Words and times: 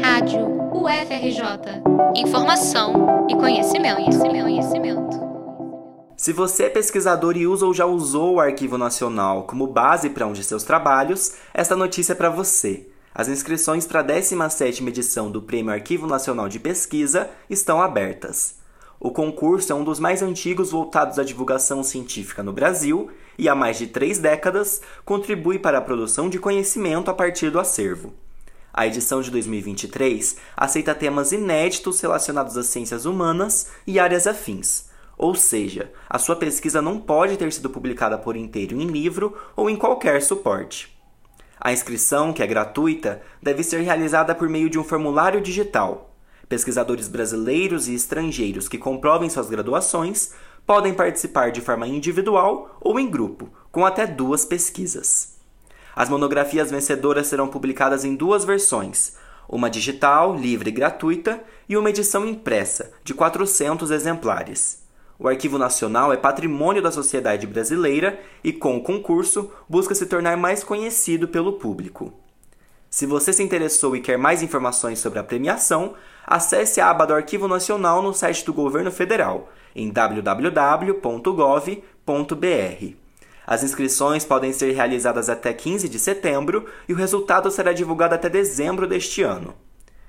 Rádio 0.00 0.46
UFRJ. 0.72 1.82
Informação 2.14 3.26
e 3.28 3.34
conhecimento, 3.34 3.96
conhecimento, 3.96 4.42
conhecimento. 4.44 5.20
Se 6.16 6.32
você 6.32 6.64
é 6.64 6.70
pesquisador 6.70 7.36
e 7.36 7.48
usa 7.48 7.66
ou 7.66 7.74
já 7.74 7.84
usou 7.84 8.34
o 8.34 8.40
Arquivo 8.40 8.78
Nacional 8.78 9.42
como 9.42 9.66
base 9.66 10.08
para 10.10 10.24
um 10.26 10.32
de 10.32 10.44
seus 10.44 10.62
trabalhos, 10.62 11.34
esta 11.52 11.74
notícia 11.74 12.12
é 12.12 12.14
para 12.14 12.30
você. 12.30 12.88
As 13.12 13.26
inscrições 13.26 13.86
para 13.86 14.00
a 14.00 14.04
17ª 14.04 14.86
edição 14.86 15.30
do 15.32 15.42
Prêmio 15.42 15.72
Arquivo 15.72 16.06
Nacional 16.06 16.48
de 16.48 16.60
Pesquisa 16.60 17.28
estão 17.50 17.82
abertas. 17.82 18.60
O 19.00 19.10
concurso 19.10 19.72
é 19.72 19.74
um 19.74 19.82
dos 19.82 19.98
mais 19.98 20.22
antigos 20.22 20.70
voltados 20.70 21.18
à 21.18 21.24
divulgação 21.24 21.82
científica 21.82 22.42
no 22.42 22.52
Brasil 22.52 23.10
e, 23.36 23.48
há 23.48 23.54
mais 23.54 23.76
de 23.76 23.88
três 23.88 24.18
décadas, 24.18 24.80
contribui 25.04 25.58
para 25.58 25.78
a 25.78 25.82
produção 25.82 26.30
de 26.30 26.38
conhecimento 26.38 27.10
a 27.10 27.14
partir 27.14 27.50
do 27.50 27.58
acervo. 27.58 28.14
A 28.76 28.86
edição 28.86 29.22
de 29.22 29.30
2023 29.30 30.36
aceita 30.54 30.94
temas 30.94 31.32
inéditos 31.32 31.98
relacionados 31.98 32.58
às 32.58 32.66
ciências 32.66 33.06
humanas 33.06 33.68
e 33.86 33.98
áreas 33.98 34.26
afins, 34.26 34.90
ou 35.16 35.34
seja, 35.34 35.90
a 36.06 36.18
sua 36.18 36.36
pesquisa 36.36 36.82
não 36.82 37.00
pode 37.00 37.38
ter 37.38 37.50
sido 37.50 37.70
publicada 37.70 38.18
por 38.18 38.36
inteiro 38.36 38.78
em 38.78 38.86
livro 38.86 39.34
ou 39.56 39.70
em 39.70 39.76
qualquer 39.76 40.20
suporte. 40.20 40.94
A 41.58 41.72
inscrição, 41.72 42.34
que 42.34 42.42
é 42.42 42.46
gratuita, 42.46 43.22
deve 43.42 43.62
ser 43.62 43.80
realizada 43.80 44.34
por 44.34 44.46
meio 44.46 44.68
de 44.68 44.78
um 44.78 44.84
formulário 44.84 45.40
digital. 45.40 46.14
Pesquisadores 46.46 47.08
brasileiros 47.08 47.88
e 47.88 47.94
estrangeiros 47.94 48.68
que 48.68 48.76
comprovem 48.76 49.30
suas 49.30 49.48
graduações 49.48 50.34
podem 50.66 50.92
participar 50.92 51.50
de 51.50 51.62
forma 51.62 51.88
individual 51.88 52.76
ou 52.78 53.00
em 53.00 53.10
grupo, 53.10 53.48
com 53.72 53.86
até 53.86 54.06
duas 54.06 54.44
pesquisas. 54.44 55.35
As 55.96 56.10
monografias 56.10 56.70
vencedoras 56.70 57.26
serão 57.26 57.48
publicadas 57.48 58.04
em 58.04 58.14
duas 58.14 58.44
versões: 58.44 59.16
uma 59.48 59.70
digital, 59.70 60.36
livre 60.36 60.68
e 60.68 60.72
gratuita, 60.72 61.42
e 61.66 61.74
uma 61.74 61.88
edição 61.88 62.28
impressa, 62.28 62.92
de 63.02 63.14
400 63.14 63.90
exemplares. 63.90 64.84
O 65.18 65.26
Arquivo 65.26 65.56
Nacional 65.56 66.12
é 66.12 66.16
patrimônio 66.18 66.82
da 66.82 66.92
sociedade 66.92 67.46
brasileira 67.46 68.20
e, 68.44 68.52
com 68.52 68.76
o 68.76 68.82
concurso, 68.82 69.50
busca 69.66 69.94
se 69.94 70.04
tornar 70.04 70.36
mais 70.36 70.62
conhecido 70.62 71.26
pelo 71.26 71.54
público. 71.54 72.12
Se 72.90 73.06
você 73.06 73.32
se 73.32 73.42
interessou 73.42 73.96
e 73.96 74.02
quer 74.02 74.18
mais 74.18 74.42
informações 74.42 74.98
sobre 74.98 75.18
a 75.18 75.24
premiação, 75.24 75.94
acesse 76.26 76.78
a 76.78 76.90
aba 76.90 77.06
do 77.06 77.14
Arquivo 77.14 77.48
Nacional 77.48 78.02
no 78.02 78.12
site 78.12 78.44
do 78.44 78.52
Governo 78.52 78.90
Federal, 78.90 79.50
em 79.74 79.88
www.gov.br. 79.88 80.96
As 83.46 83.62
inscrições 83.62 84.24
podem 84.24 84.52
ser 84.52 84.72
realizadas 84.72 85.28
até 85.28 85.52
15 85.52 85.88
de 85.88 85.98
setembro 85.98 86.66
e 86.88 86.92
o 86.92 86.96
resultado 86.96 87.50
será 87.50 87.72
divulgado 87.72 88.14
até 88.14 88.28
dezembro 88.28 88.88
deste 88.88 89.22
ano. 89.22 89.54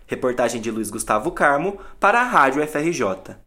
Reportagem 0.07 0.59
de 0.59 0.71
Luiz 0.71 0.89
Gustavo 0.89 1.31
Carmo 1.31 1.77
para 1.99 2.19
a 2.19 2.23
Rádio 2.23 2.66
FRJ. 2.67 3.38